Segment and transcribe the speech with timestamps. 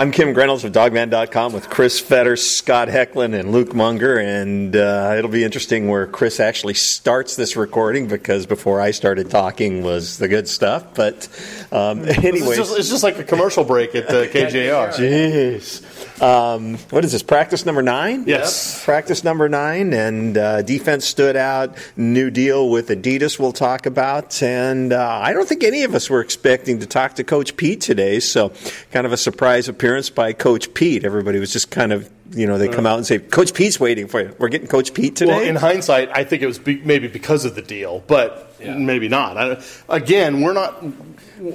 [0.00, 4.16] I'm Kim Grinolds of Dawgman.com with Chris Fetter, Scott Eklund, and Luke Munger.
[4.16, 9.28] And uh, it'll be interesting where Chris actually starts this recording because before I started
[9.28, 10.94] talking was the good stuff.
[10.94, 11.28] But
[11.70, 12.48] um, anyways.
[12.48, 14.94] It's just, it's just like a commercial break at the KJR.
[14.94, 16.22] Jeez.
[16.22, 17.22] Um, what is this?
[17.22, 18.24] Practice number nine?
[18.26, 18.82] Yes.
[18.82, 21.76] Practice number nine, and uh, defense stood out.
[21.98, 24.42] New deal with Adidas, we'll talk about.
[24.42, 27.82] And uh, I don't think any of us were expecting to talk to Coach Pete
[27.82, 28.52] today, so
[28.92, 31.04] kind of a surprise appearance by Coach Pete.
[31.04, 34.08] Everybody was just kind of, you know, they come out and say, Coach Pete's waiting
[34.08, 34.34] for you.
[34.38, 35.32] We're getting Coach Pete today.
[35.32, 39.08] Well, in hindsight, I think it was be, maybe because of the deal, but maybe
[39.08, 39.36] not.
[39.36, 40.82] I, again, we're not.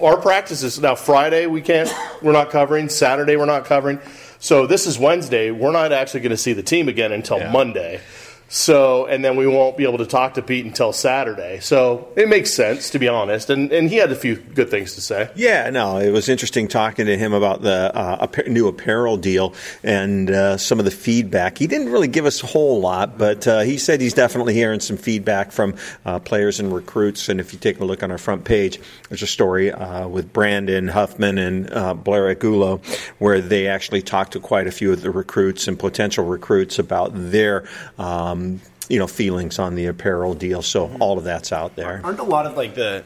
[0.02, 1.94] Our practices now Friday we can't.
[2.21, 2.89] We're not covering.
[2.89, 3.99] Saturday we're not covering.
[4.39, 5.52] So this is Wednesday.
[5.52, 8.02] We're not actually going to see the team again until Monday.
[8.48, 11.59] So and then we won't be able to talk to Pete until Saturday.
[11.59, 13.49] So it makes sense to be honest.
[13.49, 15.30] And and he had a few good things to say.
[15.36, 19.53] Yeah, no, it was interesting talking to him about the uh, new apparel deal
[19.84, 21.58] and uh, some of the feedback.
[21.58, 24.80] He didn't really give us a whole lot, but uh, he said he's definitely hearing
[24.80, 25.75] some feedback from
[26.06, 27.30] uh, players and recruits.
[27.30, 30.31] And if you take a look on our front page, there's a story uh, with
[30.31, 32.81] Brandon Huffman and uh, Blair Angulo
[33.17, 37.12] where they actually talked to quite a few of the recruits and potential recruits about
[37.14, 37.67] their.
[37.97, 40.61] Um, Um, you know, feelings on the apparel deal.
[40.61, 41.02] So mm-hmm.
[41.02, 42.02] all of that's out there.
[42.03, 43.03] Aren't a lot of like the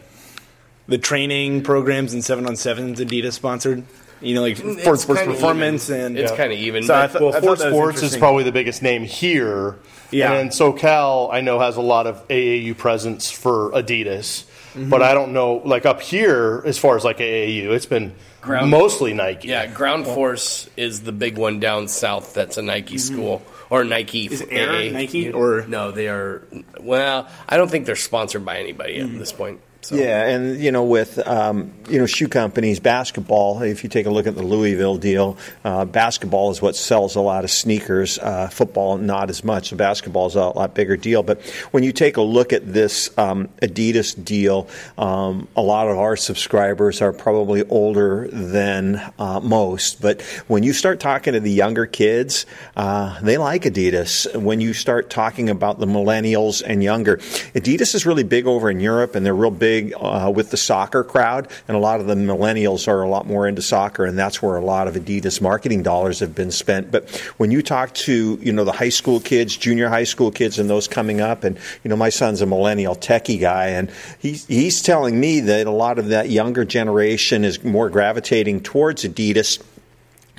[0.87, 3.83] the training programs and seven on sevens Adidas sponsored?
[4.21, 6.01] You know, like mm, It's Ford Sports Performance even.
[6.01, 6.37] and It's Yeah.
[6.37, 8.81] kinda even, So I but- th- Well, I thought Ford Sports is probably the biggest
[8.81, 9.75] name here.
[10.11, 10.33] Yeah.
[10.33, 14.43] And SoCal, I know, has a lot of AAU presence for Adidas.
[14.73, 14.89] Mm-hmm.
[14.89, 18.69] But I don't know, like up here, as far as like AAU, it's been Ground-
[18.69, 19.47] mostly Nike.
[19.47, 22.33] Yeah, Ground Force is the big one down south.
[22.33, 23.13] That's a Nike mm-hmm.
[23.15, 24.25] school or Nike.
[24.25, 24.91] Is Air AA.
[24.91, 25.91] Nike or- no?
[25.91, 26.43] They are.
[26.79, 29.17] Well, I don't think they're sponsored by anybody at mm.
[29.17, 29.61] this point.
[29.81, 29.95] So.
[29.95, 33.61] Yeah, and you know, with um, you know shoe companies, basketball.
[33.61, 37.21] If you take a look at the Louisville deal, uh, basketball is what sells a
[37.21, 38.19] lot of sneakers.
[38.19, 39.69] Uh, football, not as much.
[39.69, 41.23] So basketball is a lot bigger deal.
[41.23, 41.41] But
[41.71, 44.67] when you take a look at this um, Adidas deal,
[44.97, 50.01] um, a lot of our subscribers are probably older than uh, most.
[50.01, 54.35] But when you start talking to the younger kids, uh, they like Adidas.
[54.35, 57.17] When you start talking about the millennials and younger,
[57.55, 61.03] Adidas is really big over in Europe, and they're real big uh, with the soccer
[61.03, 61.47] crowd.
[61.67, 64.55] And a lot of the millennials are a lot more into soccer, and that's where
[64.57, 66.91] a lot of Adidas marketing dollars have been spent.
[66.91, 70.59] But when you talk to you know the high school kids, junior high school kids,
[70.59, 74.45] and those coming up, and you know my son's a millennial techie guy, and he's
[74.47, 79.61] he's telling me that a lot of that younger generation is more gravitating towards Adidas.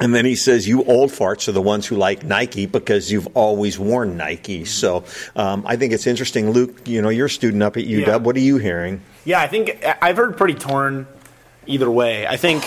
[0.00, 3.28] And then he says, "You old farts are the ones who like Nike because you've
[3.36, 5.04] always worn Nike." So
[5.36, 6.88] um, I think it's interesting, Luke.
[6.88, 8.06] You know, you're a student up at UW.
[8.06, 8.16] Yeah.
[8.16, 9.02] What are you hearing?
[9.24, 11.06] Yeah, I think I've heard pretty torn
[11.66, 12.26] either way.
[12.26, 12.64] I think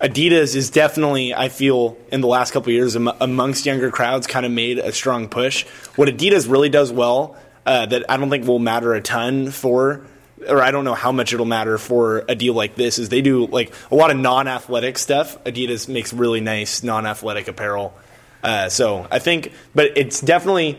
[0.00, 4.44] Adidas is definitely, I feel, in the last couple years am- amongst younger crowds, kind
[4.44, 5.64] of made a strong push.
[5.96, 10.04] What Adidas really does well, uh, that I don't think will matter a ton for,
[10.48, 13.22] or I don't know how much it'll matter for a deal like this, is they
[13.22, 15.42] do like a lot of non-athletic stuff.
[15.44, 17.94] Adidas makes really nice non-athletic apparel.
[18.42, 20.78] Uh, so I think, but it's definitely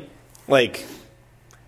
[0.49, 0.85] like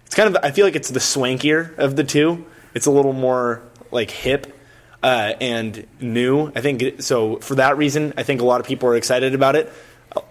[0.06, 2.46] it's kind of I feel like it's the swankier of the two.
[2.76, 4.56] It's a little more like hip
[5.02, 6.52] uh, and new.
[6.56, 7.38] I think so.
[7.38, 9.72] For that reason, I think a lot of people are excited about it.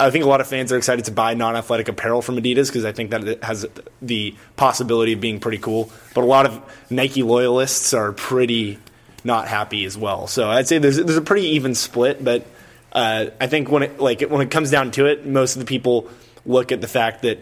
[0.00, 2.84] I think a lot of fans are excited to buy non-athletic apparel from Adidas because
[2.84, 3.66] I think that it has
[4.00, 5.90] the possibility of being pretty cool.
[6.14, 8.78] But a lot of Nike loyalists are pretty
[9.24, 10.26] not happy as well.
[10.26, 12.24] So I'd say there's there's a pretty even split.
[12.24, 12.46] But
[12.92, 15.66] uh, I think when it like when it comes down to it, most of the
[15.66, 16.10] people
[16.46, 17.38] look at the fact that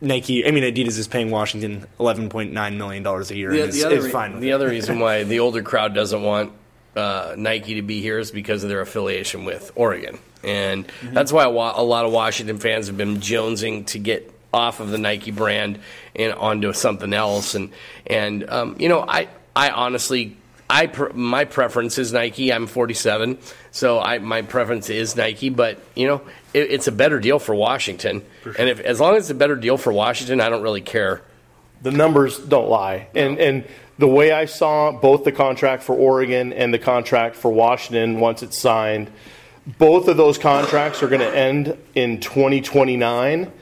[0.00, 3.60] Nike, I mean Adidas is paying Washington eleven point nine million dollars a year, The,
[3.60, 4.40] and it's, the other, fine.
[4.40, 6.52] The other reason why the older crowd doesn't want
[6.94, 11.14] uh, Nike to be here is because of their affiliation with Oregon, and Mm-hmm.
[11.14, 14.90] that's why a, a lot of Washington fans have been jonesing to get off of
[14.90, 15.78] the Nike brand
[16.14, 17.54] and onto something else.
[17.54, 17.70] And
[18.06, 20.36] and um, you know, I I honestly.
[20.68, 22.52] I pr- my preference is Nike.
[22.52, 23.38] I'm 47,
[23.70, 25.48] so I my preference is Nike.
[25.48, 26.22] But you know,
[26.52, 28.22] it, it's a better deal for Washington,
[28.58, 31.22] and if as long as it's a better deal for Washington, I don't really care.
[31.82, 33.08] the numbers don't lie.
[33.14, 33.64] And and
[33.98, 38.42] the way I saw both the contract for Oregon and the contract for Washington once
[38.42, 39.10] it's signed,
[39.78, 43.52] both of those contracts are going to end in 2029.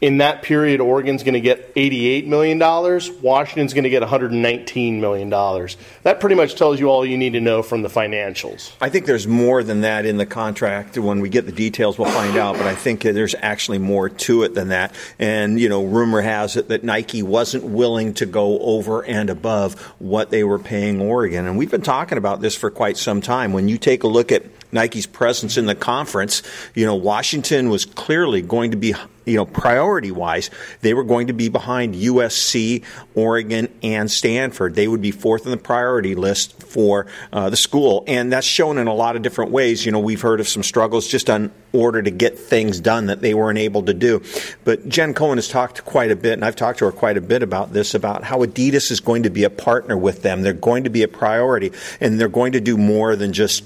[0.00, 2.58] In that period, Oregon's going to get $88 million.
[2.58, 5.28] Washington's going to get $119 million.
[5.28, 8.72] That pretty much tells you all you need to know from the financials.
[8.80, 10.96] I think there's more than that in the contract.
[10.96, 12.56] When we get the details, we'll find out.
[12.56, 14.94] But I think there's actually more to it than that.
[15.18, 19.80] And you know, rumor has it that Nike wasn't willing to go over and above
[19.98, 21.46] what they were paying Oregon.
[21.46, 23.52] And we've been talking about this for quite some time.
[23.52, 26.42] When you take a look at Nike's presence in the conference,
[26.74, 28.94] you know, Washington was clearly going to be
[29.28, 30.50] you know, priority wise,
[30.80, 32.82] they were going to be behind USC,
[33.14, 34.74] Oregon, and Stanford.
[34.74, 38.04] They would be fourth on the priority list for uh, the school.
[38.06, 39.84] And that's shown in a lot of different ways.
[39.84, 43.20] You know, we've heard of some struggles just on order to get things done that
[43.20, 44.22] they weren't able to do.
[44.64, 47.20] But Jen Cohen has talked quite a bit, and I've talked to her quite a
[47.20, 50.40] bit about this, about how Adidas is going to be a partner with them.
[50.40, 53.64] They're going to be a priority, and they're going to do more than just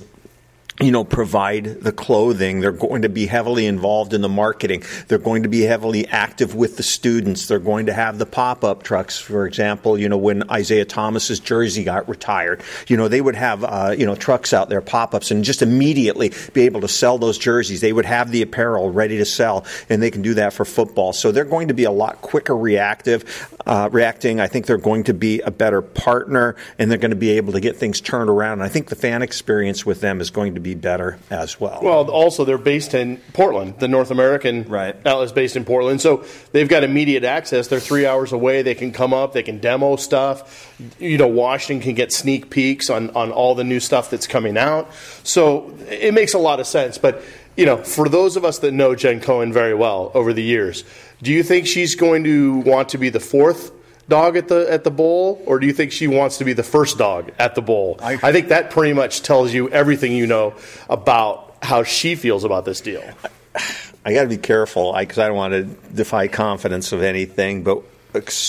[0.80, 2.60] you know, provide the clothing.
[2.60, 4.82] They're going to be heavily involved in the marketing.
[5.06, 7.46] They're going to be heavily active with the students.
[7.46, 9.98] They're going to have the pop-up trucks, for example.
[9.98, 14.06] You know, when Isaiah Thomas's jersey got retired, you know, they would have uh, you
[14.06, 17.82] know trucks out there, pop-ups, and just immediately be able to sell those jerseys.
[17.82, 21.12] They would have the apparel ready to sell, and they can do that for football.
[21.12, 24.40] So they're going to be a lot quicker reactive, uh, reacting.
[24.40, 27.52] I think they're going to be a better partner, and they're going to be able
[27.52, 28.54] to get things turned around.
[28.54, 31.80] And I think the fan experience with them is going to be better as well.
[31.82, 33.78] Well, also they're based in Portland.
[33.78, 34.94] The North American right.
[35.06, 37.68] outlet is based in Portland, so they've got immediate access.
[37.68, 38.62] They're three hours away.
[38.62, 39.32] They can come up.
[39.32, 40.72] They can demo stuff.
[40.98, 44.56] You know, Washington can get sneak peeks on on all the new stuff that's coming
[44.56, 44.90] out.
[45.22, 46.98] So it makes a lot of sense.
[46.98, 47.22] But
[47.56, 50.84] you know, for those of us that know Jen Cohen very well over the years,
[51.22, 53.72] do you think she's going to want to be the fourth?
[54.08, 56.62] Dog at the at the bowl, or do you think she wants to be the
[56.62, 57.98] first dog at the bowl?
[58.00, 60.54] I, I think that pretty much tells you everything you know
[60.88, 63.02] about how she feels about this deal.
[64.04, 65.64] I got to be careful because I, I don't want to
[65.94, 67.82] defy confidence of anything, but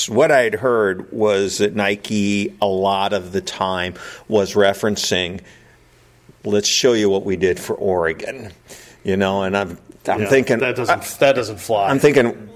[0.10, 3.96] what I had heard was that Nike a lot of the time
[4.28, 5.42] was referencing,
[6.44, 8.52] "Let's show you what we did for Oregon,"
[9.04, 9.78] you know, and I'm
[10.08, 11.90] I'm yeah, thinking that doesn't I, that doesn't fly.
[11.90, 12.50] I'm thinking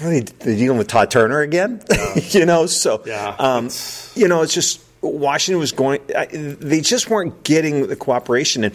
[0.00, 2.14] really they dealing with Todd Turner again, yeah.
[2.30, 2.66] you know.
[2.66, 3.70] So yeah, um,
[4.14, 6.00] you know, it's just Washington was going.
[6.32, 8.74] They just weren't getting the cooperation, and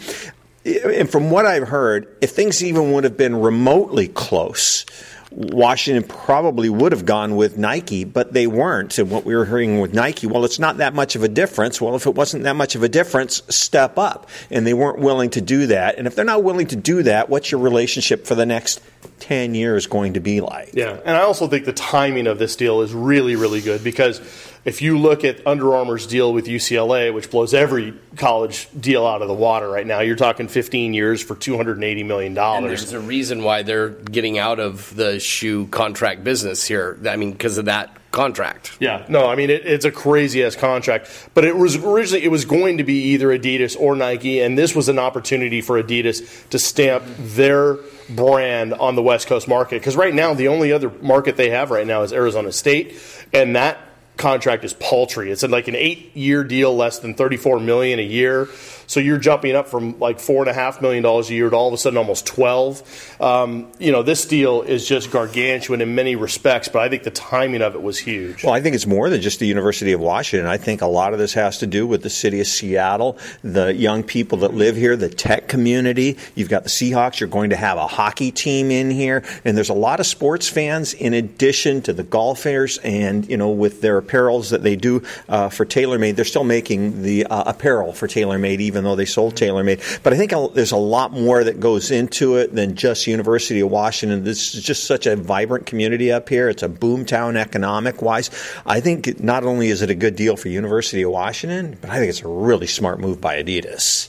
[0.64, 4.86] and from what I've heard, if things even would have been remotely close
[5.34, 8.98] Washington probably would have gone with Nike, but they weren't.
[8.98, 11.80] And what we were hearing with Nike, well, it's not that much of a difference.
[11.80, 14.28] Well, if it wasn't that much of a difference, step up.
[14.50, 15.98] And they weren't willing to do that.
[15.98, 18.80] And if they're not willing to do that, what's your relationship for the next
[19.20, 20.70] 10 years going to be like?
[20.74, 20.98] Yeah.
[21.04, 24.20] And I also think the timing of this deal is really, really good because
[24.64, 29.22] if you look at Under Armour's deal with UCLA, which blows every college deal out
[29.22, 32.90] of the water right now, you're talking 15 years for 280 million dollars.
[32.90, 36.98] There's a reason why they're getting out of the shoe contract business here.
[37.06, 38.76] I mean, because of that contract.
[38.80, 42.30] Yeah, no, I mean it, it's a crazy ass contract, but it was originally it
[42.30, 46.48] was going to be either Adidas or Nike, and this was an opportunity for Adidas
[46.48, 47.78] to stamp their
[48.08, 49.80] brand on the West Coast market.
[49.80, 52.96] Because right now the only other market they have right now is Arizona State,
[53.32, 53.78] and that
[54.16, 55.30] contract is paltry.
[55.30, 58.48] It's like an eight-year deal, less than thirty-four million a year.
[58.86, 61.56] So you're jumping up from like four and a half million dollars a year to
[61.56, 62.82] all of a sudden almost twelve.
[63.20, 67.10] Um, you know, this deal is just gargantuan in many respects, but I think the
[67.10, 68.44] timing of it was huge.
[68.44, 70.46] Well, I think it's more than just the University of Washington.
[70.46, 73.74] I think a lot of this has to do with the city of Seattle, the
[73.74, 76.18] young people that live here, the tech community.
[76.34, 77.20] You've got the Seahawks.
[77.20, 80.48] You're going to have a hockey team in here, and there's a lot of sports
[80.48, 85.02] fans in addition to the golfers and you know with their apparels that they do
[85.28, 86.16] uh, for TaylorMade.
[86.16, 90.02] They're still making the uh, apparel for TaylorMade, even though they sold TaylorMade.
[90.02, 93.70] But I think there's a lot more that goes into it than just University of
[93.70, 94.24] Washington.
[94.24, 96.48] This is just such a vibrant community up here.
[96.48, 98.30] It's a boomtown economic wise.
[98.66, 101.98] I think not only is it a good deal for University of Washington, but I
[101.98, 104.08] think it's a really smart move by Adidas.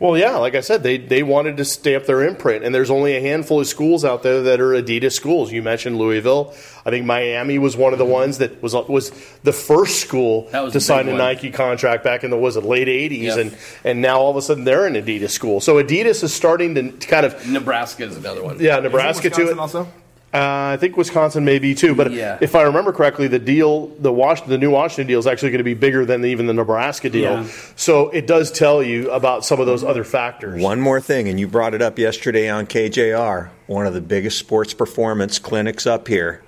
[0.00, 3.16] Well, yeah, like I said, they they wanted to stamp their imprint, and there's only
[3.16, 5.52] a handful of schools out there that are Adidas schools.
[5.52, 6.52] You mentioned Louisville.
[6.84, 9.10] I think Miami was one of the ones that was was
[9.44, 11.18] the first school to sign a one.
[11.18, 13.38] Nike contract back in the was it late '80s, yep.
[13.38, 15.60] and and now all of a sudden they're an Adidas school.
[15.60, 18.58] So Adidas is starting to kind of Nebraska is another one.
[18.58, 19.58] Yeah, Nebraska too.
[19.58, 19.88] Also?
[20.34, 22.38] Uh, I think Wisconsin may be too, but yeah.
[22.40, 25.58] if I remember correctly, the deal, the Was- the new Washington deal is actually going
[25.58, 27.44] to be bigger than even the Nebraska deal.
[27.44, 27.48] Yeah.
[27.76, 30.60] So it does tell you about some of those other factors.
[30.60, 34.36] One more thing, and you brought it up yesterday on KJR, one of the biggest
[34.38, 36.42] sports performance clinics up here.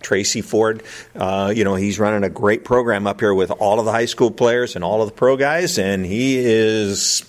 [0.00, 0.84] Tracy Ford,
[1.16, 4.06] uh, you know, he's running a great program up here with all of the high
[4.06, 7.24] school players and all of the pro guys, and he is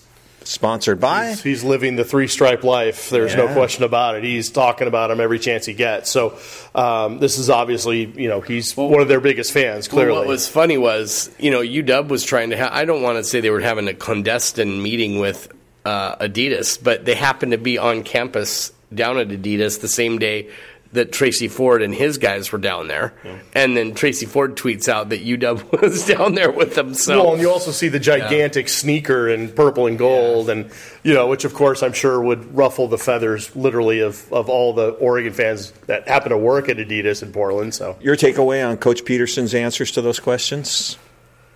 [0.45, 1.29] Sponsored by?
[1.29, 3.09] He's, he's living the three stripe life.
[3.09, 3.45] There's yeah.
[3.45, 4.23] no question about it.
[4.23, 6.09] He's talking about him every chance he gets.
[6.09, 6.37] So
[6.75, 9.87] um, this is obviously, you know, he's well, one of their biggest fans.
[9.87, 12.57] Clearly, well, what was funny was, you know, UW was trying to.
[12.57, 12.71] have.
[12.71, 15.51] I don't want to say they were having a clandestine meeting with
[15.85, 20.49] uh, Adidas, but they happened to be on campus down at Adidas the same day
[20.93, 23.39] that Tracy Ford and his guys were down there, yeah.
[23.53, 26.93] and then Tracy Ford tweets out that UW was down there with them.
[26.93, 28.71] So, well, and you also see the gigantic yeah.
[28.71, 30.53] sneaker in purple and gold, yeah.
[30.53, 30.71] and
[31.03, 34.73] you know, which of course I'm sure would ruffle the feathers, literally, of of all
[34.73, 37.73] the Oregon fans that happen to work at Adidas in Portland.
[37.73, 40.97] So, your takeaway on Coach Petersen's answers to those questions?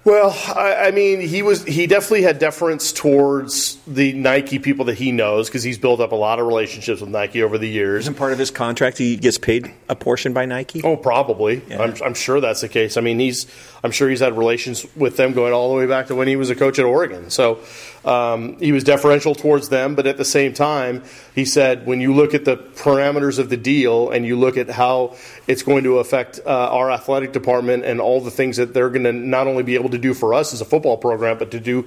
[0.07, 4.97] Well, I, I, mean, he was he definitely had deference towards the Nike people that
[4.97, 8.05] he knows because he's built up a lot of relationships with Nike over the years.
[8.05, 10.81] Isn't part of his contract he gets paid a portion by Nike?
[10.81, 11.61] Oh, probably.
[11.67, 11.81] Yeah.
[11.81, 12.95] I'm, I'm sure that's the case.
[12.95, 13.47] I mean, he's
[13.83, 16.37] I'm sure he's had relations with them going all the way back to when he
[16.37, 17.29] was a coach at Oregon.
[17.29, 17.59] So
[18.07, 21.03] um, he was deferential towards them, but at the same time,
[21.35, 24.69] he said when you look at the parameters of the deal and you look at
[24.69, 28.89] how it's going to affect uh, our athletic department and all the things that they're
[28.89, 31.51] going to not only be able to do for us as a football program, but
[31.51, 31.83] to do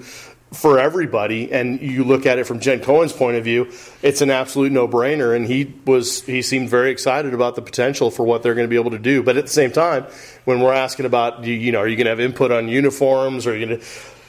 [0.52, 1.50] for everybody.
[1.50, 3.72] And you look at it from Jen Cohen's point of view,
[4.02, 5.34] it's an absolute no-brainer.
[5.34, 8.70] And he was he seemed very excited about the potential for what they're going to
[8.70, 9.22] be able to do.
[9.22, 10.04] But at the same time,
[10.44, 13.46] when we're asking about you know, are you going to have input on uniforms?
[13.46, 13.86] Or are you going to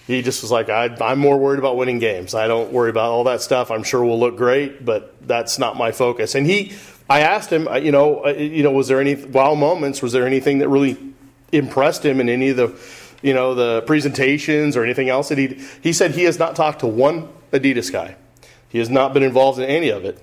[0.08, 2.34] he just was like, I, am more worried about winning games.
[2.34, 3.72] I don't worry about all that stuff.
[3.72, 6.36] I'm sure we'll look great, but that's not my focus.
[6.36, 6.74] And he,
[7.10, 10.02] I asked him, uh, you know, uh, you know, was there any wow moments?
[10.02, 10.98] Was there anything that really
[11.52, 12.80] impressed him in any of the,
[13.22, 15.60] you know, the presentations or anything else that he?
[15.82, 18.16] He said he has not talked to one Adidas guy.
[18.70, 20.18] He has not been involved in any of it.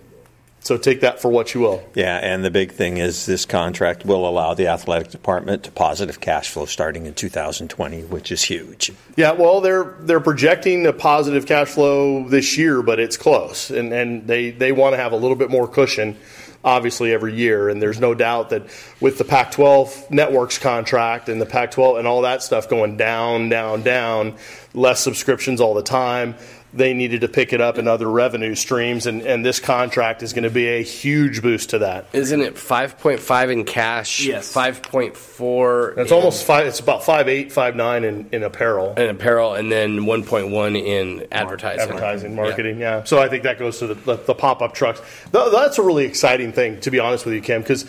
[0.60, 1.82] So take that for what you will.
[1.94, 6.20] Yeah, and the big thing is this contract will allow the athletic department to positive
[6.20, 8.92] cash flow starting in 2020, which is huge.
[9.16, 13.92] Yeah, well, they're they're projecting a positive cash flow this year, but it's close, and
[13.92, 16.16] and they they want to have a little bit more cushion.
[16.64, 18.62] Obviously, every year, and there's no doubt that
[19.00, 23.82] with the Pac-12 networks contract and the Pac-12 and all that stuff going down, down,
[23.82, 24.34] down,
[24.74, 26.34] less subscriptions all the time
[26.72, 30.32] they needed to pick it up in other revenue streams, and, and this contract is
[30.32, 32.06] going to be a huge boost to that.
[32.12, 34.24] Isn't it five point five in cash?
[34.24, 35.94] Yes, five point four.
[35.96, 36.66] It's almost five.
[36.66, 38.94] It's about five eight, five nine in, in apparel.
[38.94, 42.78] In apparel, and then one point one in advertising, advertising, marketing.
[42.78, 42.98] Yeah.
[42.98, 43.04] yeah.
[43.04, 45.00] So I think that goes to the, the, the pop up trucks.
[45.30, 47.84] That's a really exciting thing, to be honest with you, Kim, because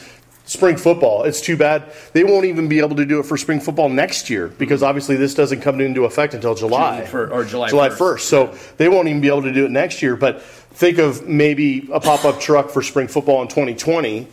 [0.50, 1.24] spring football.
[1.24, 4.30] It's too bad they won't even be able to do it for spring football next
[4.32, 4.90] year because mm-hmm.
[4.90, 8.22] obviously this doesn't come into effect until July or July July 1st.
[8.22, 10.16] So they won't even be able to do it next year.
[10.16, 14.28] But think of maybe a pop up truck for spring football in 2020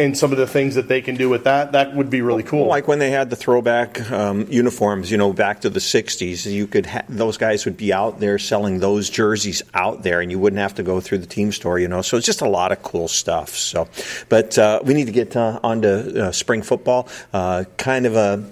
[0.00, 2.42] and some of the things that they can do with that, that would be really
[2.42, 2.66] cool.
[2.66, 6.66] Like when they had the throwback um, uniforms, you know, back to the '60s, you
[6.66, 10.38] could ha- those guys would be out there selling those jerseys out there, and you
[10.38, 12.00] wouldn't have to go through the team store, you know.
[12.00, 13.50] So it's just a lot of cool stuff.
[13.50, 13.88] So,
[14.28, 17.06] but uh, we need to get uh, on to uh, spring football.
[17.32, 18.44] Uh, kind of a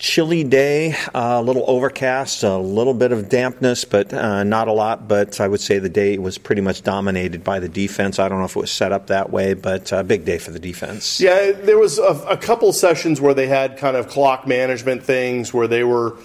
[0.00, 4.72] chilly day, uh, a little overcast, a little bit of dampness, but uh, not a
[4.72, 5.06] lot.
[5.06, 8.18] But I would say the day was pretty much dominated by the defense.
[8.18, 10.50] I don't know if it was set up that way, but a big day for
[10.50, 11.20] the defense.
[11.20, 15.52] Yeah, there was a, a couple sessions where they had kind of clock management things
[15.52, 16.16] where they were,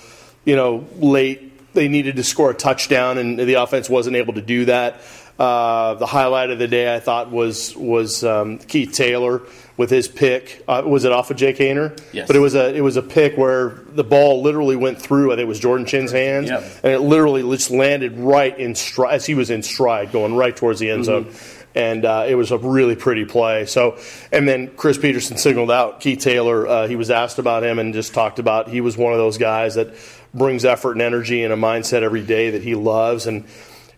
[0.45, 1.51] you know, late.
[1.73, 5.01] They needed to score a touchdown, and the offense wasn't able to do that.
[5.37, 9.41] Uh, the highlight of the day, I thought, was was um, Keith Taylor
[9.77, 10.63] with his pick.
[10.67, 11.99] Uh, was it off of Jake Haener?
[12.13, 12.27] Yes.
[12.27, 15.31] But it was a it was a pick where the ball literally went through.
[15.31, 16.63] I think it was Jordan Chin's hands, yep.
[16.83, 20.55] and it literally just landed right in stride as he was in stride, going right
[20.55, 21.25] towards the end zone.
[21.25, 21.61] Mm-hmm.
[21.77, 23.65] And uh, it was a really pretty play.
[23.65, 23.99] So,
[24.31, 26.65] and then Chris Petersen signaled out Keith Taylor.
[26.65, 29.37] Uh, he was asked about him and just talked about he was one of those
[29.37, 29.93] guys that
[30.33, 33.45] brings effort and energy and a mindset every day that he loves and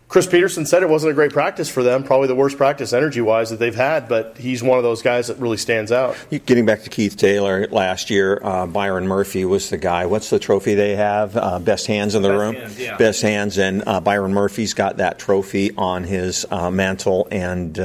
[0.08, 3.20] Chris Petersen said it wasn't a great practice for them, probably the worst practice energy
[3.20, 6.16] wise that they've had, but he's one of those guys that really stands out.
[6.46, 10.06] Getting back to Keith Taylor last year, uh, Byron Murphy was the guy.
[10.06, 11.36] What's the trophy they have?
[11.36, 12.54] Uh, best hands in the best room?
[12.54, 12.96] Hands, yeah.
[12.96, 17.78] Best hands, and uh, Byron Murphy's got that trophy on his uh, mantle, and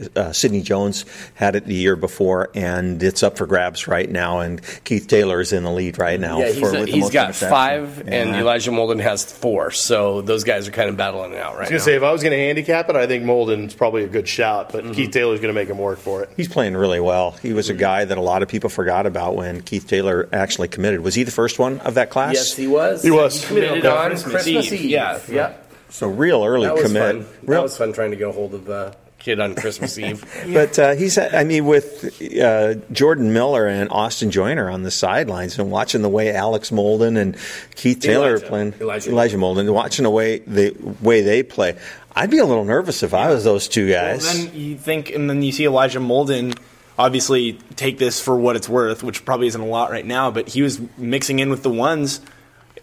[0.00, 4.10] uh, uh, Sidney Jones had it the year before, and it's up for grabs right
[4.10, 4.40] now.
[4.40, 6.40] And Keith Taylor is in the lead right now.
[6.40, 8.14] Yeah, for, he's, a, he's got five, yeah.
[8.14, 9.70] and Elijah Molden has four.
[9.70, 11.58] So those guys are kind of battling it out right now.
[11.58, 13.74] I was going to say, if I was going to handicap it, I think Molden's
[13.74, 14.92] probably a good shout, but mm-hmm.
[14.92, 16.30] Keith Taylor's going to make him work for it.
[16.36, 17.32] He's playing really well.
[17.32, 17.76] He was mm-hmm.
[17.76, 21.00] a guy that a lot of people forgot about when Keith Taylor actually committed.
[21.00, 22.34] Was he the first one of that class?
[22.34, 23.02] Yes, he was.
[23.02, 23.40] He was.
[23.40, 24.72] He committed on Christmas, Eve.
[24.72, 24.90] Eve.
[24.90, 25.56] Yeah, yeah.
[25.88, 27.16] So real early that commit.
[27.16, 27.26] Fun.
[27.42, 28.94] Real, that was fun trying to get a hold of the
[29.26, 30.24] kid on Christmas Eve.
[30.52, 35.58] But uh, he's, I mean, with uh, Jordan Miller and Austin Joyner on the sidelines
[35.58, 37.36] and watching the way Alex Molden and
[37.74, 38.46] Keith Taylor Elijah.
[38.46, 39.10] are playing, Elijah.
[39.10, 41.76] Elijah Molden, watching the way the way they play,
[42.14, 44.24] I'd be a little nervous if I was those two guys.
[44.24, 46.56] Well, then you think, and then you see Elijah Molden.
[46.98, 50.30] Obviously, take this for what it's worth, which probably isn't a lot right now.
[50.30, 52.20] But he was mixing in with the ones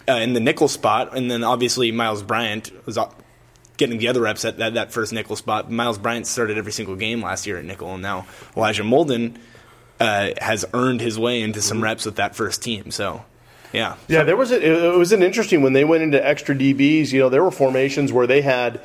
[0.07, 2.97] uh, in the nickel spot, and then obviously Myles Bryant was
[3.77, 5.71] getting the other reps at that, that first nickel spot.
[5.71, 8.25] Myles Bryant started every single game last year at nickel, and now
[8.55, 9.37] Elijah Molden
[9.99, 12.91] uh, has earned his way into some reps with that first team.
[12.91, 13.23] So,
[13.71, 17.11] yeah, Yeah, there was a, it was an interesting when they went into extra DBs.
[17.11, 18.81] You know, there were formations where they had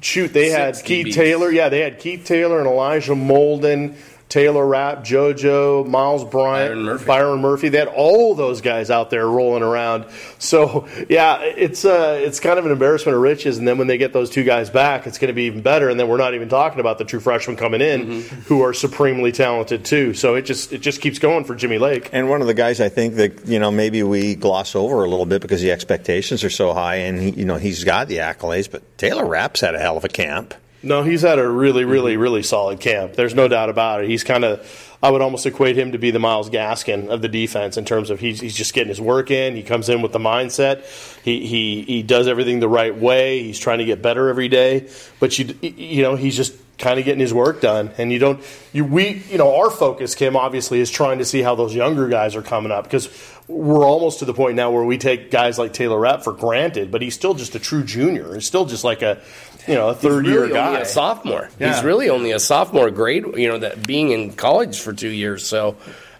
[0.00, 1.14] shoot they had Six Keith DBs.
[1.14, 1.50] Taylor.
[1.50, 3.96] Yeah, they had Keith Taylor and Elijah Molden.
[4.28, 7.04] Taylor Rapp, JoJo, Myles Bryant, Byron Murphy.
[7.06, 7.68] Byron Murphy.
[7.68, 10.06] They had all those guys out there rolling around.
[10.40, 13.58] So yeah, it's uh, it's kind of an embarrassment of riches.
[13.58, 15.88] And then when they get those two guys back, it's going to be even better.
[15.88, 18.40] And then we're not even talking about the true freshmen coming in, Mm-hmm.
[18.42, 20.14] who are supremely talented too.
[20.14, 22.10] So it just it just keeps going for Jimmy Lake.
[22.12, 25.08] And one of the guys I think that you know maybe we gloss over a
[25.08, 28.16] little bit because the expectations are so high, and he, you know he's got the
[28.16, 28.68] accolades.
[28.70, 30.54] But Taylor Rapp's had a hell of a camp.
[30.84, 31.90] No, he's had a really, mm-hmm.
[31.90, 33.14] really, really solid camp.
[33.14, 34.10] There's no doubt about it.
[34.10, 37.28] He's kind of, I would almost equate him to be the Myles Gaskin of the
[37.28, 39.56] defense in terms of he's, he's just getting his work in.
[39.56, 40.84] He comes in with the mindset.
[41.22, 43.42] He, he, he does everything the right way.
[43.42, 44.88] He's trying to get better every day.
[45.20, 47.90] But you, you know, he's just kind of getting his work done.
[47.98, 51.42] And you don't, you, we, you know, our focus, Kim, obviously, is trying to see
[51.42, 53.08] how those younger guys are coming up because
[53.46, 56.90] we're almost to the point now where we take guys like Taylor Rapp for granted,
[56.90, 58.34] but he's still just a true junior.
[58.34, 59.20] He's still just like a,
[59.66, 60.80] you know, a third He's year really guy.
[60.80, 61.48] a sophomore.
[61.58, 61.74] Yeah.
[61.74, 63.24] He's really only a sophomore grade.
[63.36, 65.46] You know that being in college for two years.
[65.46, 65.76] So,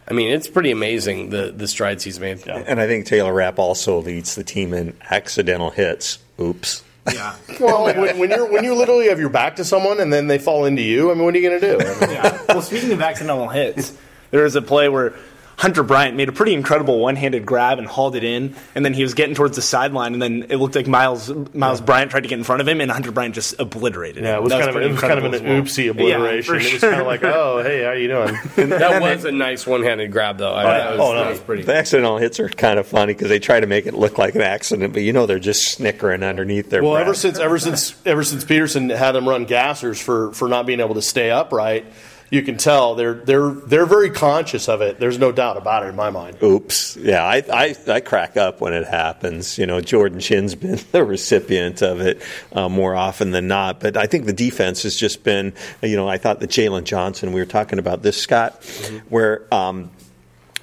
[0.08, 2.46] I mean, it's pretty amazing the the strides he's made.
[2.46, 6.18] And I think Taylor Rapp also leads the team in accidental hits.
[6.40, 6.82] Oops.
[7.12, 7.36] yeah.
[7.60, 10.38] Well, when, when you're when you literally have your back to someone and then they
[10.38, 11.86] fall into you, I mean, what are you going to do?
[11.86, 12.42] I mean, yeah.
[12.48, 13.92] Well, speaking of accidental hits,
[14.30, 15.12] there was a play where
[15.56, 19.02] Hunter Bryant made a pretty incredible one-handed grab and hauled it in, and then he
[19.02, 22.28] was getting towards the sideline, and then it looked like Miles Myles Bryant tried to
[22.28, 24.24] get in front of him, and Hunter Bryant just obliterated.
[24.24, 26.08] yeah, it was That kind of it was kind of an incredible as oopsie well.
[26.08, 26.54] Yeah, obliteration.
[26.56, 28.36] it was kind of like, oh, hey, how you doing?
[28.84, 30.52] That was a nice one-handed grab, though.
[30.52, 31.18] I, oh, that oh, was, Oh, no.
[31.24, 31.62] that was pretty.
[31.62, 34.34] The accidental hits are kind of funny because they try to make it look like
[34.34, 36.82] an accident, but you know they're just snickering underneath their.
[36.82, 37.02] Well, breath.
[37.02, 40.80] ever since ever since ever since Petersen had them run gassers for for not being
[40.80, 41.86] able to stay upright,
[42.30, 44.98] you can tell they're they're they're very conscious of it.
[44.98, 46.42] There's no doubt about it in my mind.
[46.42, 46.96] Oops.
[46.96, 49.58] Yeah, I, I, I crack up when it happens.
[49.58, 53.80] You know, Jordan Chin's been the recipient of it uh, more often than not.
[53.80, 55.52] But I think the defense has just been,
[55.82, 58.64] you know, I thought that Jalen Johnson, we were talking about this, Scott,
[59.08, 59.52] where.
[59.54, 59.90] Um,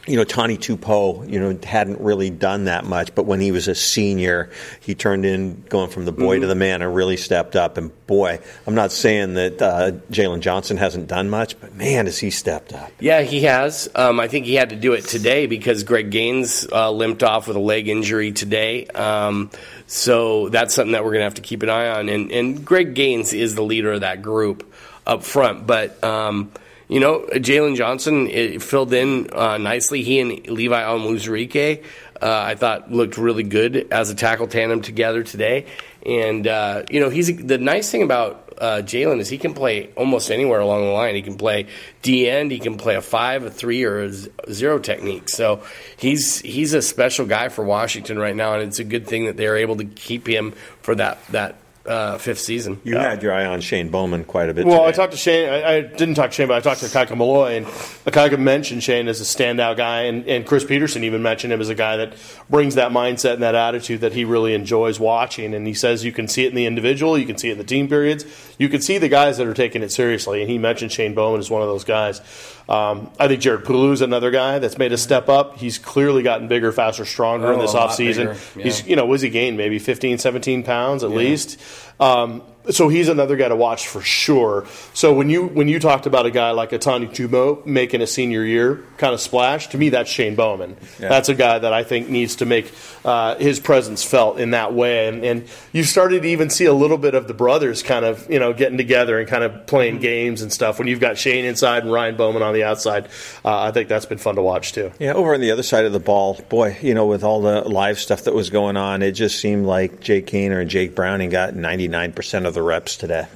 [0.07, 3.67] you know, Tani Tupou, you know, hadn't really done that much, but when he was
[3.67, 7.55] a senior, he turned in going from the boy to the man and really stepped
[7.55, 7.77] up.
[7.77, 12.17] And boy, I'm not saying that uh, Jalen Johnson hasn't done much, but man, has
[12.17, 12.91] he stepped up.
[12.99, 13.89] Yeah, he has.
[13.93, 17.47] Um, I think he had to do it today because Greg Gaines uh, limped off
[17.47, 18.87] with a leg injury today.
[18.87, 19.51] Um,
[19.85, 22.09] so that's something that we're going to have to keep an eye on.
[22.09, 24.73] And, and Greg Gaines is the leader of that group
[25.05, 25.67] up front.
[25.67, 26.51] But, um,
[26.91, 30.03] you know, Jalen Johnson filled in uh, nicely.
[30.03, 31.85] He and Levi Onwuzurike,
[32.21, 35.67] uh, I thought, looked really good as a tackle tandem together today.
[36.05, 39.89] And, uh, you know, he's the nice thing about uh, Jalen is he can play
[39.95, 41.15] almost anywhere along the line.
[41.15, 41.67] He can play
[42.01, 44.11] D end, he can play a five, a three, or a
[44.51, 45.29] zero technique.
[45.29, 45.63] So
[45.95, 49.37] he's he's a special guy for Washington right now, and it's a good thing that
[49.37, 50.51] they're able to keep him
[50.81, 52.79] for that that uh, fifth season.
[52.83, 54.65] You had your eye on Shane Bowman quite a bit.
[54.65, 55.49] Well, I talked to Shane.
[55.49, 58.83] I, I didn't talk to Shane, but I talked to Akaika Malloy, and Akaika mentioned
[58.83, 61.97] Shane as a standout guy, and, and Chris Petersen even mentioned him as a guy
[61.97, 62.13] that
[62.49, 65.53] brings that mindset and that attitude that he really enjoys watching.
[65.53, 67.57] And he says you can see it in the individual, you can see it in
[67.57, 68.25] the team periods,
[68.57, 70.41] you can see the guys that are taking it seriously.
[70.41, 72.21] And he mentioned Shane Bowman as one of those guys.
[72.69, 75.57] Um, I think Jared Pulu is another guy that's made a step up.
[75.57, 78.37] He's clearly gotten bigger, faster, stronger in Oh, this a lot offseason.
[78.55, 78.63] yeah.
[78.63, 81.59] He's you know, was he gained maybe 15, 17 pounds at least.
[81.99, 84.65] Um, so he's another guy to watch for sure.
[84.93, 88.43] So when you when you talked about a guy like Atani Chubo making a senior
[88.43, 90.77] year kind of splash, to me that's Shane Bowman.
[90.99, 92.71] That's a guy that I think needs to make
[93.03, 95.07] uh, his presence felt in that way.
[95.07, 98.29] And, and you started to even see a little bit of the brothers kind of
[98.29, 100.77] you know getting together and kind of playing games and stuff.
[100.77, 103.05] When you've got Shane inside and Ryan Bowman on the outside,
[103.43, 104.91] uh, I think that's been fun to watch too.
[104.99, 107.61] Yeah, over on the other side of the ball, boy, you know, with all the
[107.61, 111.29] live stuff that was going on, it just seemed like Jake Haener and Jake Browning
[111.29, 113.27] got 99% of the reps today.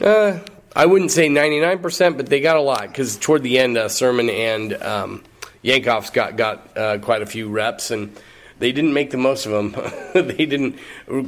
[0.00, 0.40] Uh,
[0.76, 4.28] I wouldn't say 99%, but they got a lot because toward the end, uh, Sirmon
[4.28, 5.24] and um,
[5.62, 8.16] Yankoff's got, got uh, quite a few reps, and
[8.58, 9.74] they didn't make the most of them.
[10.14, 10.78] they didn't.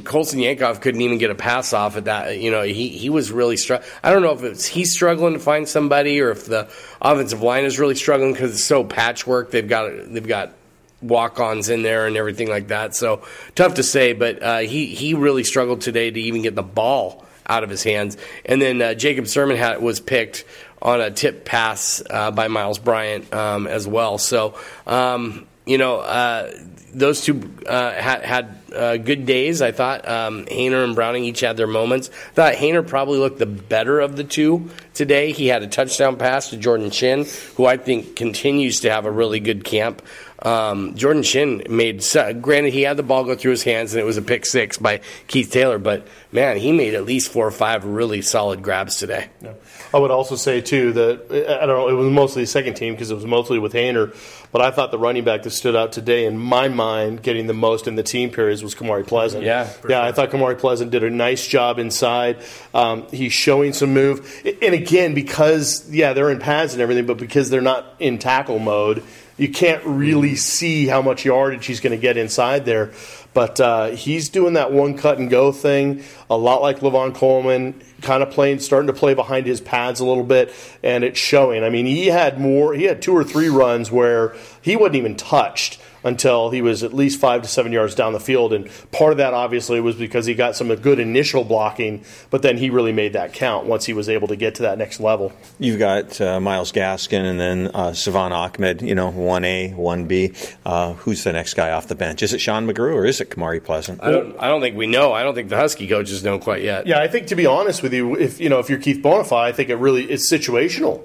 [0.03, 2.39] Colson Yankoff couldn't even get a pass off at that.
[2.39, 3.89] You know, he, he was really struggling.
[4.03, 6.69] I don't know if it's he's struggling to find somebody or if the
[7.01, 9.51] offensive line is really struggling because it's so patchwork.
[9.51, 10.53] They've got they've got
[11.01, 12.95] walk-ons in there and everything like that.
[12.95, 13.21] So
[13.55, 17.25] tough to say, but uh, he he really struggled today to even get the ball
[17.47, 18.17] out of his hands.
[18.45, 20.45] And then uh, Jacob Sirmon had, was picked
[20.81, 24.17] on a tip pass uh, by Myles Bryant um, as well.
[24.17, 26.51] So um, you know uh,
[26.93, 29.61] those two uh, had had uh, good days.
[29.61, 32.09] I thought um, Haener and Browning each had their moments.
[32.09, 35.31] I thought Haener probably looked the better of the two today.
[35.31, 39.11] He had a touchdown pass to Jordan Chin, who I think continues to have a
[39.11, 40.01] really good camp.
[40.39, 42.05] Um, Jordan Chin made,
[42.41, 44.77] granted, he had the ball go through his hands and it was a pick six
[44.77, 48.97] by Keith Taylor, but man, he made at least four or five really solid grabs
[48.97, 49.29] today.
[49.41, 49.53] Yeah.
[49.93, 52.93] I would also say, too, that I don't know, it was mostly the second team
[52.93, 54.15] because it was mostly with Haener,
[54.51, 57.53] but I thought the running back that stood out today, in my mind, getting the
[57.53, 59.43] most in the team periods was Kamari Pleasant.
[59.43, 59.63] Yeah.
[59.63, 59.95] Yeah, sure.
[59.95, 62.37] I thought Kamari Pleasant did a nice job inside.
[62.73, 64.29] Um, he's showing some move.
[64.61, 68.59] And again, because, yeah, they're in pads and everything, but because they're not in tackle
[68.59, 69.03] mode,
[69.37, 72.91] you can't really see how much yardage he's going to get inside there.
[73.33, 77.79] But uh, he's doing that one cut and go thing, a lot like Lavon Coleman,
[78.01, 81.63] kind of playing, starting to play behind his pads a little bit, and it's showing.
[81.63, 85.15] I mean, he had more, he had two or three runs where he wasn't even
[85.15, 88.53] touched until he was at least five to seven yards down the field.
[88.53, 92.57] And part of that, obviously, was because he got some good initial blocking, but then
[92.57, 95.31] he really made that count once he was able to get to that next level.
[95.59, 100.55] You've got uh, Myles Gaskin and then uh, Salvon Ahmed, you know, 1A, 1B.
[100.65, 102.21] Uh, who's the next guy off the bench?
[102.21, 104.03] Is it Sean McGrew or is it Kamari Pleasant?
[104.03, 105.13] I don't, I don't think we know.
[105.13, 106.87] I don't think the Husky coaches know quite yet.
[106.87, 109.35] Yeah, I think to be honest with you, if you know if you're Keith Bhonapha,
[109.35, 111.01] I think it really it's situational.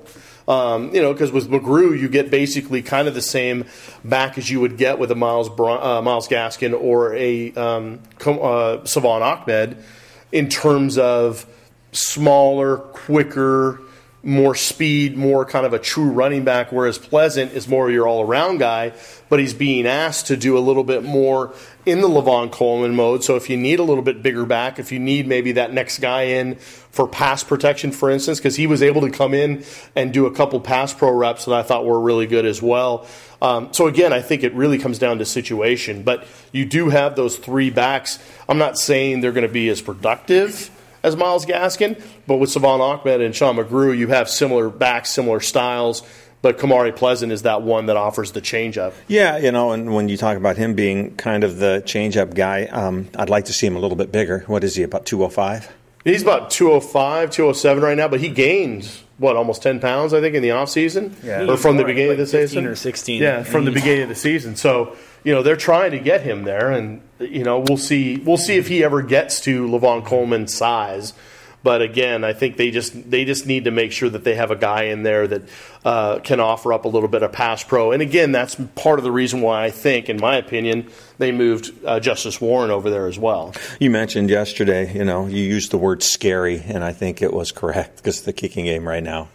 [0.48, 3.66] Um, you know, because with McGrew, you get basically kind of the same
[4.04, 8.84] back as you would get with a Miles uh, Myles Gaskin or a um, uh,
[8.84, 9.76] Salvon Ahmed
[10.32, 11.46] in terms of
[11.92, 13.80] smaller, quicker,
[14.24, 18.22] more speed, more kind of a true running back, whereas Pleasant is more your all
[18.22, 18.92] around guy,
[19.28, 21.52] but he's being asked to do a little bit more
[21.84, 23.24] in the Lavon Coleman mode.
[23.24, 25.98] So if you need a little bit bigger back, if you need maybe that next
[25.98, 29.64] guy in for pass protection, for instance, because he was able to come in
[29.96, 33.08] and do a couple pass pro reps that I thought were really good as well.
[33.40, 36.04] Um, so again, I think it really comes down to situation.
[36.04, 38.20] But you do have those three backs.
[38.48, 40.70] I'm not saying they're going to be as productive
[41.02, 45.40] as Myles Gaskin, but with Salvon Ahmed and Sean McGrew, you have similar backs, similar
[45.40, 46.02] styles
[46.42, 48.92] but Kamari Pleasant is that one that offers the changeup.
[49.06, 52.64] Yeah, you know, and when you talk about him being kind of the changeup guy,
[52.64, 54.40] um, I'd like to see him a little bit bigger.
[54.48, 55.72] What is he, about 205?
[56.04, 60.34] He's about 205, 207 right now, but he gained, what, almost 10 pounds, I think,
[60.34, 61.12] in the offseason?
[61.22, 61.48] Yeah.
[61.48, 62.66] Or from the beginning like of the season?
[62.66, 63.22] or 16.
[63.22, 64.56] Yeah, from the beginning of the season.
[64.56, 68.36] So, you know, they're trying to get him there, and, you know, we'll see, we'll
[68.36, 71.14] see if he ever gets to Lavon Coleman's size.
[71.62, 74.50] But again, I think they just they just need to make sure that they have
[74.50, 75.42] a guy in there that
[75.84, 77.92] uh, can offer up a little bit of pass pro.
[77.92, 81.72] And again, that's part of the reason why I think, in my opinion, they moved
[81.84, 83.54] uh, Justice Warren over there as well.
[83.78, 87.52] You mentioned yesterday, you know, you used the word scary, and I think it was
[87.52, 89.28] correct because the kicking game right now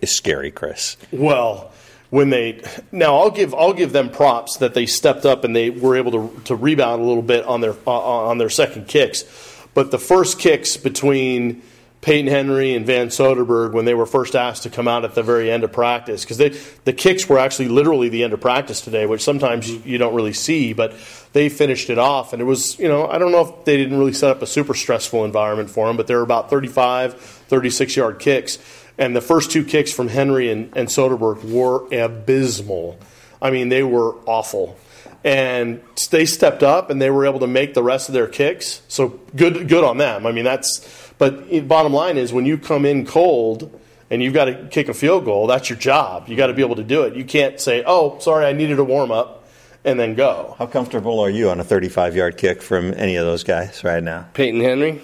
[0.00, 0.96] is scary, Chris.
[1.10, 1.72] Well
[2.12, 5.70] when they now I'll give I'll give them props that they stepped up and they
[5.70, 9.24] were able to to rebound a little bit on their uh, on their second kicks,
[9.72, 11.62] but the first kicks between
[12.02, 15.22] Peyton Henry and Van Soderberg when they were first asked to come out at the
[15.22, 16.36] very end of practice because
[16.84, 20.34] the kicks were actually literally the end of practice today, which sometimes you don't really
[20.34, 20.94] see, but
[21.32, 22.34] they finished it off.
[22.34, 24.46] And it was, you know, I don't know if they didn't really set up a
[24.46, 28.58] super stressful environment for them, but they were about 35, 36 yard kicks.
[29.02, 33.00] And the first two kicks from Henry and, and Soderberg were abysmal.
[33.40, 34.78] I mean, they were awful
[35.24, 38.82] and they stepped up and they were able to make the rest of their kicks.
[38.86, 40.24] So good, good on them.
[40.24, 43.76] I mean, that's but bottom line is when you come in cold
[44.08, 46.28] and you've got to kick a field goal, that's your job.
[46.28, 47.16] You got to be able to do it.
[47.16, 49.48] You can't say, "Oh, sorry, I needed a warm up,"
[49.84, 50.54] and then go.
[50.60, 54.28] How comfortable are you on a 35-yard kick from any of those guys right now?
[54.34, 55.00] Peyton Henry,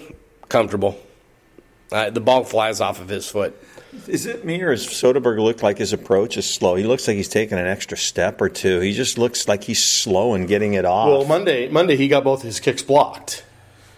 [0.47, 0.97] comfortable.
[1.91, 3.59] Uh, the ball flies off of his foot.
[4.07, 6.75] Is it me or does Soderberg look like his approach is slow?
[6.75, 8.79] He looks like he's taking an extra step or two.
[8.81, 11.07] He just looks like he's slow in getting it off.
[11.07, 13.43] Well, Monday, Monday he got both his kicks blocked.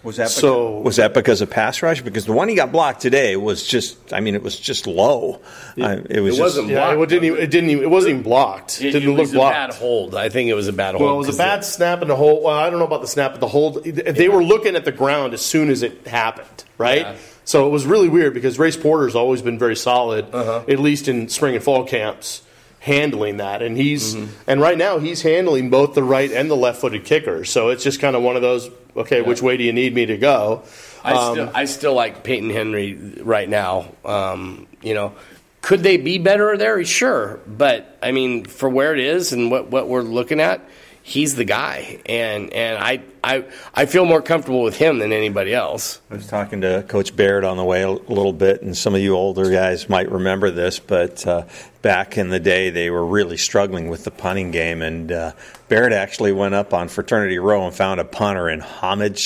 [0.03, 0.77] Was that so?
[0.77, 2.01] Because, was that because of pass rush?
[2.01, 4.11] Because the one he got blocked today was just.
[4.11, 5.41] I mean, it was just low.
[5.77, 6.39] It, uh, it was.
[6.39, 7.25] It wasn't Yeah, it didn't.
[7.25, 7.69] Even, it didn't.
[7.69, 8.81] Even, it wasn't even blocked.
[8.81, 9.55] It, didn't it was look blocked.
[9.55, 10.15] a bad hold.
[10.15, 11.03] I think it was a bad hold.
[11.03, 12.43] Well, it was a bad snap in the hold.
[12.43, 13.83] Well, I don't know about the snap, but the hold.
[13.83, 14.33] They yeah.
[14.33, 17.01] were looking at the ground as soon as it happened, right?
[17.01, 17.15] Yeah.
[17.51, 20.63] So it was really weird because Race Porter's always been very solid, uh-huh.
[20.69, 22.43] at least in spring and fall camps
[22.79, 23.61] handling that.
[23.61, 24.31] And he's mm-hmm.
[24.47, 27.49] and right now he's handling both the right and the left-footed kickers.
[27.49, 28.69] So it's just kind of one of those.
[28.95, 29.27] Okay, yeah.
[29.27, 30.63] which way do you need me to go?
[31.03, 33.91] I um, still I still like Peyton Henry right now.
[34.05, 35.13] Um, you know,
[35.61, 36.81] could they be better there?
[36.85, 40.61] Sure, but I mean, for where it is and what what we're looking at,
[41.03, 41.99] he's the guy.
[42.05, 46.01] And and I I I feel more comfortable with him than anybody else.
[46.09, 49.01] I was talking to Coach Baird on the way a little bit, and some of
[49.01, 51.45] you older guys might remember this, but uh,
[51.81, 55.31] back in the day, they were really struggling with the punting game, and uh,
[55.71, 59.17] Barrett actually went up on Fraternity Row and found a punter in Hamid,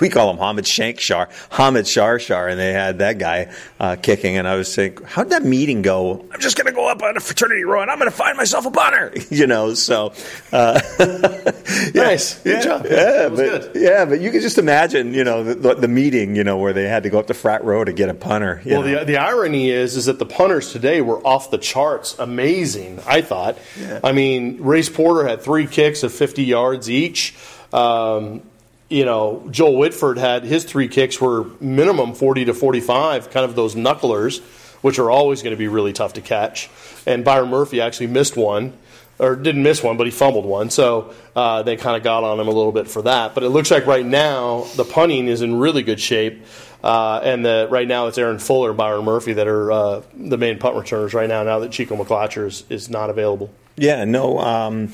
[0.00, 4.38] we call him Hamid Shankshar, Hamid Sharshar, and they had that guy uh, kicking.
[4.38, 6.26] And I was saying, how'd that meeting go?
[6.32, 8.34] I'm just going to go up on a Fraternity Row and I'm going to find
[8.34, 9.74] myself a punter, you know.
[9.74, 10.14] So
[10.52, 10.80] uh,
[11.94, 12.86] nice, good yeah, job.
[12.88, 13.70] Yeah, but, good.
[13.74, 16.84] yeah, but you can just imagine, you know, the, the, meeting, you know, where they
[16.84, 18.62] had to go up to Frat Row to get a punter.
[18.64, 23.00] well, the, the irony is, is that the punters today were off the charts, amazing.
[23.06, 23.58] I thought.
[23.78, 24.00] Yeah.
[24.02, 27.34] I mean, Race Porter had three kicks of 50 yards each.
[27.72, 28.42] Um,
[28.88, 33.56] you know, Joel Whitford had his three kicks were minimum 40 to 45, kind of
[33.56, 34.40] those knucklers,
[34.82, 36.70] which are always going to be really tough to catch.
[37.06, 38.74] And Byron Murphy actually missed one,
[39.18, 40.70] or didn't miss one, but he fumbled one.
[40.70, 43.34] So uh, they kind of got on him a little bit for that.
[43.34, 46.44] But it looks like right now the punting is in really good shape.
[46.82, 50.36] Uh, and the, right now it's Aaron Fuller and Byron Murphy that are uh, the
[50.36, 51.42] main punt returners right now.
[51.42, 53.50] Now that Chico McClatcher is, is not available.
[53.76, 54.38] Yeah, no.
[54.38, 54.92] Um,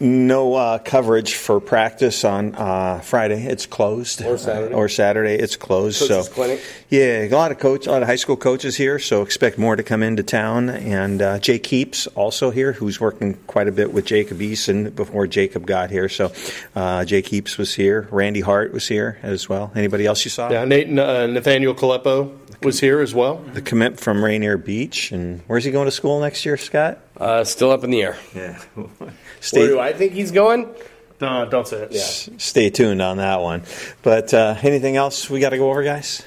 [0.00, 3.46] no uh, coverage for practice on uh, Friday.
[3.46, 4.22] It's closed.
[4.22, 4.74] Or Saturday.
[4.74, 5.34] Uh, or Saturday.
[5.34, 6.00] It's closed.
[6.00, 6.60] Coach's so clinic.
[6.90, 8.98] yeah, a lot of coach, a lot of high school coaches here.
[8.98, 10.70] So expect more to come into town.
[10.70, 15.26] And uh, Jay Keeps also here, who's working quite a bit with Jacob Eason before
[15.26, 16.08] Jacob got here.
[16.08, 16.32] So
[16.74, 18.08] uh, Jay Keeps was here.
[18.10, 19.72] Randy Hart was here as well.
[19.74, 20.50] Anybody else you saw?
[20.50, 23.36] Yeah, Nate, uh, Nathaniel Kalepo was here as well.
[23.36, 26.98] The commit from Rainier Beach, and where's he going to school next year, Scott?
[27.16, 28.16] Uh, still up in the air.
[28.34, 28.60] Yeah.
[29.40, 30.74] Stay, Where do I think he's going?
[31.20, 31.92] No, don't say it.
[31.92, 32.00] Yeah.
[32.00, 33.62] S- stay tuned on that one.
[34.02, 36.22] But uh, anything else we got to go over, guys?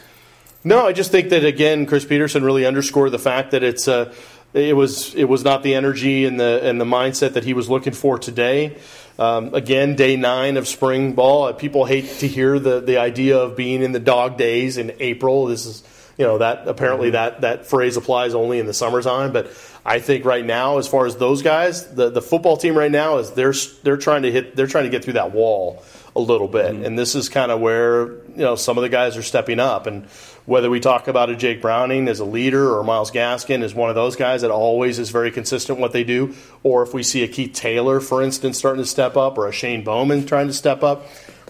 [0.64, 4.14] No, I just think that again, Chris Petersen really underscored the fact that it's uh,
[4.54, 7.70] it was it was not the energy and the and the mindset that he was
[7.70, 8.78] looking for today.
[9.18, 11.46] Um, again, day nine of spring ball.
[11.46, 14.94] Uh, people hate to hear the the idea of being in the dog days in
[15.00, 15.46] April.
[15.46, 15.84] This is
[16.18, 17.14] you know that apparently mm-hmm.
[17.14, 19.48] that that phrase applies only in the summertime, but
[19.86, 23.18] I think right now, as far as those guys, the, the football team right now
[23.18, 25.84] is they're they're trying to hit they're trying to get through that wall
[26.16, 26.86] a little bit, mm-hmm.
[26.86, 29.88] and this is kind of where you know some of the guys are stepping up,
[29.88, 30.06] and
[30.46, 33.90] whether we talk about a Jake Browning as a leader or Myles Gaskin as one
[33.90, 37.24] of those guys that always is very consistent what they do, or if we see
[37.24, 40.54] a Keith Taylor, for instance, starting to step up, or a Shane Bowman trying to
[40.54, 41.06] step up.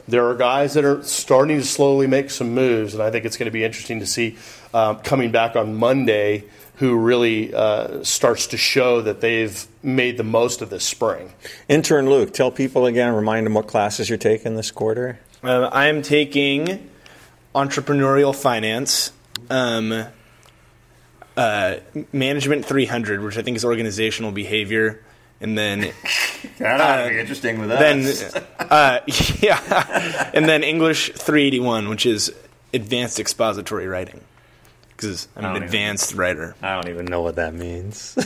[0.07, 3.37] There are guys that are starting to slowly make some moves, and I think it's
[3.37, 4.37] going to be interesting to see
[4.73, 6.45] uh, coming back on Monday
[6.79, 11.33] who really uh, starts to show that they've made the most of this spring.
[11.67, 15.19] Intern Luke, tell people again, remind them what classes you're taking this quarter.
[15.43, 16.89] Uh, I am taking
[17.53, 19.11] entrepreneurial finance,
[19.49, 20.05] um,
[21.35, 21.75] uh,
[22.13, 25.03] management 300, which I think is organizational behavior.
[25.41, 25.81] And then,
[26.59, 28.31] that be interesting with us.
[28.31, 28.99] Then, uh,
[29.41, 32.33] yeah, and then English 381, which is
[32.73, 34.21] advanced expository writing
[34.99, 36.55] because I'm an advanced even, writer.
[36.61, 38.13] I don't even know what that means.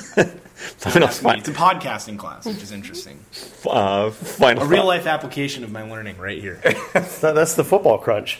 [0.77, 3.23] final, it's a podcasting class, which is interesting.
[3.63, 6.59] Uh, final a real life application of my learning right here.
[6.93, 8.39] That's the football crunch.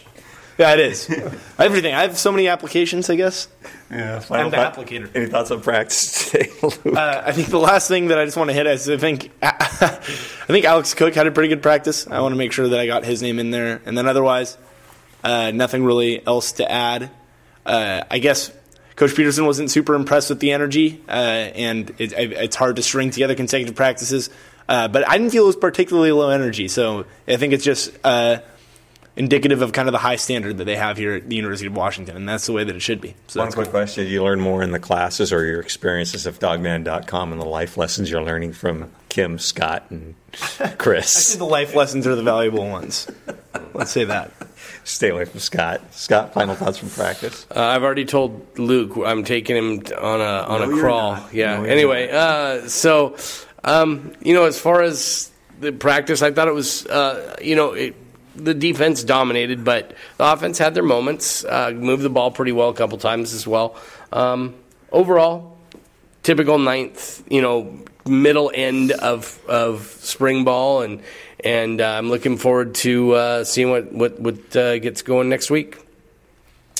[0.57, 1.09] Yeah, it is.
[1.59, 1.93] Everything.
[1.93, 3.07] I have so many applications.
[3.09, 3.47] I guess.
[3.91, 5.11] Yeah, I'm the applicator.
[5.13, 8.49] Any thoughts on practice today, uh, I think the last thing that I just want
[8.49, 9.99] to hit is I think I
[10.47, 12.07] think Alex Cook had a pretty good practice.
[12.07, 14.57] I want to make sure that I got his name in there, and then otherwise,
[15.23, 17.11] uh, nothing really else to add
[17.65, 18.51] uh, I guess
[18.95, 23.09] Coach Petersen wasn't super impressed with the energy, uh, and it, it's hard to string
[23.09, 24.29] together consecutive practices.
[24.69, 27.91] Uh, but I didn't feel it was particularly low energy, so I think it's just
[28.03, 28.37] uh,
[29.15, 31.75] indicative of kind of the high standard that they have here at the University of
[31.75, 33.13] Washington, and that's the way that it should be.
[33.27, 33.71] So One quick cool.
[33.71, 37.45] question: Did you learn more in the classes or your experiences of Dawgman.com and the
[37.45, 40.15] life lessons you're learning from Kim, Scott, and
[40.77, 41.15] Chris?
[41.17, 43.07] I think the life lessons are the valuable ones.
[43.73, 44.31] Let's say that
[44.83, 45.81] stay away from Scott.
[45.93, 47.47] Scott, final thoughts from practice.
[47.55, 51.29] Uh, I've already told Luke I'm taking him on a on no, a crawl.
[51.31, 51.57] Yeah.
[51.57, 53.15] No, anyway, uh, so
[53.63, 57.73] um, you know, as far as the practice, I thought it was uh, you know.
[57.73, 57.95] It,
[58.35, 61.45] the defense dominated, but the offense had their moments.
[61.45, 63.75] Uh, moved the ball pretty well a couple times as well.
[64.11, 64.55] Um,
[64.91, 65.55] overall,
[66.23, 71.03] typical ninth, you know, middle end of of spring ball, and
[71.43, 75.49] and uh, I'm looking forward to uh, seeing what what what uh, gets going next
[75.49, 75.77] week.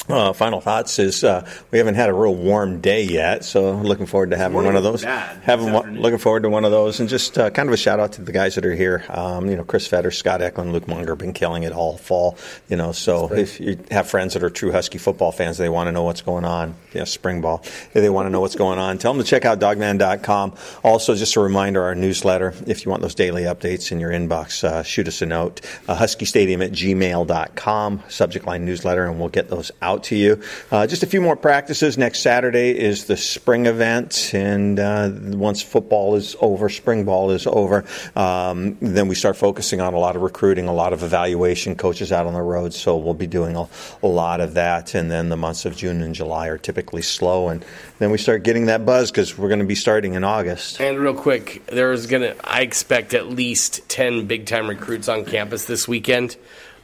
[0.10, 4.06] Uh, final thoughts is uh, we haven't had a real warm day yet, so looking
[4.06, 5.02] forward to having one of those.
[5.04, 8.02] Having one, looking forward to one of those, and just uh, kind of a shout
[8.02, 9.06] out to the guys that are here.
[9.08, 12.38] Um, you know, Chris Fetter, Scott Eklund, Luke Munger, been killing it all fall.
[12.68, 15.88] You know, so if you have friends that are true Husky football fans, they want
[15.88, 16.76] to know what's going on.
[16.92, 17.62] Yeah, spring ball.
[17.64, 20.54] If they want to know what's going on, tell them to check out dawgman.com.
[20.84, 22.54] Also, just a reminder, our newsletter.
[22.68, 25.62] If you want those daily updates in your inbox, uh, shoot us a note.
[25.88, 30.42] Uh, HuskyStadium at gmail.com, subject line newsletter, and we'll get those out to you.
[30.72, 31.98] Uh, just a few more practices.
[31.98, 37.46] Next Saturday is the spring event, and uh, once football is over, spring ball is
[37.46, 41.76] over, um, then we start focusing on a lot of recruiting, a lot of evaluation,
[41.76, 42.74] coaches out on the road.
[42.74, 43.68] So we'll be doing a,
[44.02, 47.50] a lot of that, and then the months of June and July are typically slow,
[47.50, 47.64] and
[48.00, 50.82] then we start getting that buzz because we're going to be starting in August.
[50.82, 52.36] And real quick, there's gonna.
[52.44, 56.38] I expect at least ten big time recruits on campus this weekend.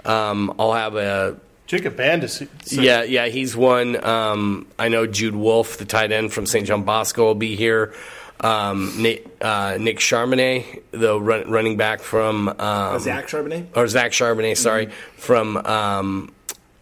[0.05, 1.37] Um, I'll have a
[1.69, 2.47] Jacob Bandis.
[2.71, 3.27] yeah, yeah.
[3.27, 4.03] He's one.
[4.03, 6.65] Um, I know Jude Wolfe, the tight end from St.
[6.65, 7.93] John Bosco, will be here.
[8.39, 13.67] Um, Nick, uh, Nick Charbonnet, the run, running back from um, Zach Charbonnet.
[13.75, 16.31] or Zach Charbonnet, sorry, from um,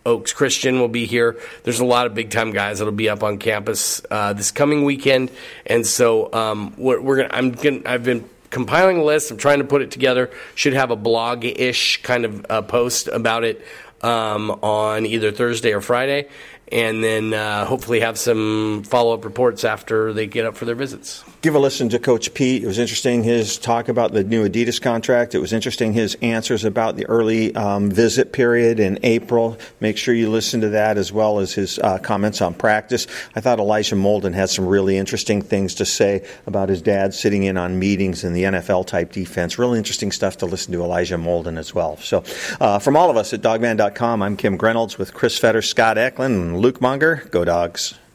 [0.06, 1.36] Oaks Christian will be here.
[1.63, 4.86] There's a lot of big time guys that'll be up on campus uh, this coming
[4.86, 5.32] weekend,
[5.65, 7.30] and so um, we're, we're gonna.
[7.34, 7.82] I'm gonna.
[7.86, 9.32] I've been compiling a list.
[9.32, 10.32] I'm trying to put it together.
[10.56, 13.65] Should have a blog ish kind of uh, post about it
[14.01, 16.27] um, on either Thursday or Friday,
[16.71, 20.75] and then uh, hopefully have some follow up reports after they get up for their
[20.75, 21.23] visits.
[21.47, 22.62] Give a listen to Coach Pete.
[22.62, 25.33] It was interesting his talk about the new Adidas contract.
[25.33, 29.57] It was interesting his answers about the early um, visit period in April.
[29.79, 33.07] Make sure you listen to that as well as his uh, comments on practice.
[33.33, 37.43] I thought Elijah Molden had some really interesting things to say about his dad sitting
[37.43, 39.57] in on meetings in the NFL type defense.
[39.57, 41.95] Really interesting stuff to listen to Elijah Molden as well.
[41.95, 42.25] So,
[42.60, 46.36] uh, from all of us at dawgman.com, I'm Kim Grinolds with Chris Fetter, Scott Eklund,
[46.36, 47.25] and Luke Munger.
[47.31, 47.97] Go Dogs.